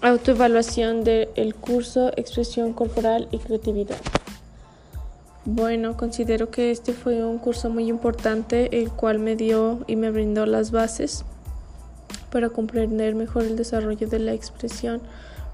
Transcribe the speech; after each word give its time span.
Autoevaluación 0.00 1.02
del 1.02 1.56
curso 1.56 2.12
Expresión 2.16 2.72
Corporal 2.72 3.26
y 3.32 3.38
Creatividad. 3.38 3.96
Bueno, 5.44 5.96
considero 5.96 6.52
que 6.52 6.70
este 6.70 6.92
fue 6.92 7.24
un 7.24 7.38
curso 7.38 7.68
muy 7.68 7.88
importante, 7.88 8.80
el 8.80 8.92
cual 8.92 9.18
me 9.18 9.34
dio 9.34 9.80
y 9.88 9.96
me 9.96 10.12
brindó 10.12 10.46
las 10.46 10.70
bases 10.70 11.24
para 12.30 12.48
comprender 12.48 13.16
mejor 13.16 13.42
el 13.42 13.56
desarrollo 13.56 14.06
de 14.06 14.20
la 14.20 14.34
expresión 14.34 15.00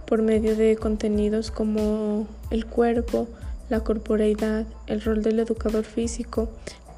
por 0.04 0.20
medio 0.20 0.54
de 0.56 0.76
contenidos 0.76 1.50
como 1.50 2.26
el 2.50 2.66
cuerpo, 2.66 3.28
la 3.70 3.80
corporeidad, 3.80 4.66
el 4.86 5.00
rol 5.00 5.22
del 5.22 5.40
educador 5.40 5.84
físico, 5.84 6.50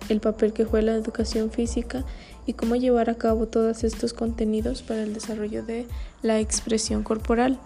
el 0.08 0.20
papel 0.20 0.52
que 0.52 0.64
juega 0.64 0.92
la 0.92 0.94
educación 0.94 1.50
física 1.50 2.04
y 2.46 2.52
cómo 2.52 2.76
llevar 2.76 3.10
a 3.10 3.16
cabo 3.16 3.46
todos 3.46 3.84
estos 3.84 4.12
contenidos 4.12 4.82
para 4.82 5.02
el 5.02 5.14
desarrollo 5.14 5.64
de 5.64 5.86
la 6.22 6.38
expresión 6.38 7.02
corporal. 7.02 7.58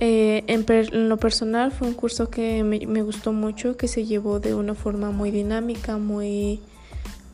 Eh, 0.00 0.44
en, 0.48 1.08
lo 1.08 1.16
personal 1.18 1.72
fue 1.72 1.88
un 1.88 1.94
curso 1.94 2.28
que 2.28 2.64
me, 2.64 3.02
gustó 3.02 3.32
mucho, 3.32 3.76
que 3.76 3.88
se 3.88 4.04
llevó 4.04 4.40
de 4.40 4.54
una 4.54 4.74
forma 4.74 5.10
muy 5.10 5.30
dinámica, 5.30 5.98
muy, 5.98 6.60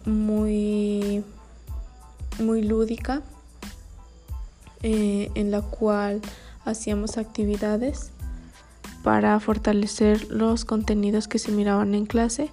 muy, 0.05 1.24
muy 2.38 2.62
lúdica, 2.62 3.22
eh, 4.83 5.30
en 5.34 5.50
la 5.50 5.62
cual 5.62 6.20
hacíamos 6.64 7.16
actividades 7.19 8.10
para 9.02 9.38
fortalecer 9.40 10.30
los 10.30 10.64
contenidos 10.64 11.28
que 11.28 11.38
se 11.38 11.52
miraban 11.52 11.95
en 11.95 12.06
clase. 12.06 12.50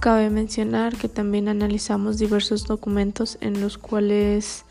Cabe 0.00 0.30
mencionar 0.30 0.96
que 0.96 1.08
también 1.08 1.48
analizamos 1.48 2.18
diversos 2.18 2.66
documentos 2.66 3.38
en 3.40 3.60
los 3.60 3.78
cuales 3.78 4.64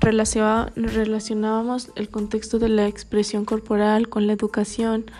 relacionábamos 0.00 1.90
el 1.94 2.08
contexto 2.08 2.58
de 2.58 2.68
la 2.68 2.86
expresión 2.86 3.44
corporal 3.44 4.08
con 4.08 4.26
la 4.26 4.32
educación, 4.32 5.10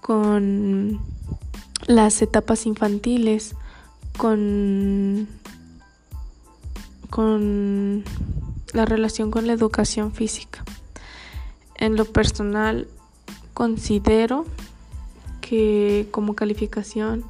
con 0.00 1.00
las 1.86 2.22
etapas 2.22 2.66
infantiles, 2.66 3.56
con, 4.16 5.28
la 8.72 8.84
relación 8.84 9.30
con 9.30 9.46
la 9.46 9.52
educación 9.52 10.12
física. 10.12 10.64
En 11.76 11.96
lo 11.96 12.04
personal, 12.04 12.86
considero 13.52 14.46
como 16.10 16.34
calificación 16.34 17.24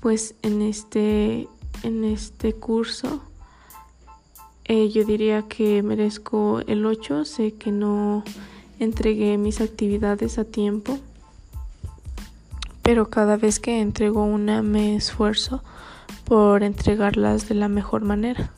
pues 0.00 0.34
en 0.42 0.62
este 0.62 1.48
en 1.82 2.04
este 2.04 2.52
curso 2.52 3.20
eh, 4.64 4.90
yo 4.90 5.04
diría 5.04 5.42
que 5.42 5.82
merezco 5.82 6.60
el 6.66 6.84
8 6.84 7.24
sé 7.24 7.54
que 7.54 7.72
no 7.72 8.24
entregué 8.78 9.38
mis 9.38 9.60
actividades 9.60 10.38
a 10.38 10.44
tiempo 10.44 10.98
pero 12.82 13.10
cada 13.10 13.36
vez 13.36 13.60
que 13.60 13.80
entrego 13.80 14.24
una 14.24 14.62
me 14.62 14.96
esfuerzo 14.96 15.62
por 16.24 16.62
entregarlas 16.62 17.48
de 17.48 17.54
la 17.54 17.68
mejor 17.68 18.02
manera. 18.02 18.50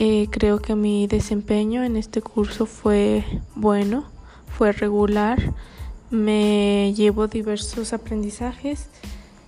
Eh, 0.00 0.28
creo 0.30 0.60
que 0.60 0.76
mi 0.76 1.08
desempeño 1.08 1.82
en 1.82 1.96
este 1.96 2.22
curso 2.22 2.66
fue 2.66 3.24
bueno 3.56 4.04
fue 4.56 4.70
regular 4.70 5.54
me 6.10 6.94
llevo 6.94 7.28
diversos 7.28 7.92
aprendizajes, 7.92 8.86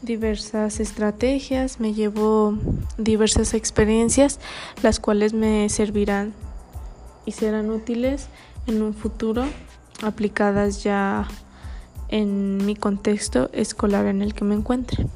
diversas 0.02 0.80
estrategias, 0.80 1.80
me 1.80 1.94
llevo 1.94 2.54
diversas 2.98 3.54
experiencias, 3.54 4.38
las 4.82 5.00
cuales 5.00 5.32
me 5.32 5.68
servirán 5.68 6.32
y 7.26 7.32
serán 7.32 7.70
útiles 7.70 8.28
en 8.66 8.82
un 8.82 8.94
futuro, 8.94 9.44
aplicadas 10.02 10.82
ya 10.82 11.28
en 12.08 12.64
mi 12.64 12.74
contexto 12.74 13.50
escolar 13.52 14.06
en 14.06 14.22
el 14.22 14.34
que 14.34 14.44
me 14.44 14.54
encuentre. 14.54 15.06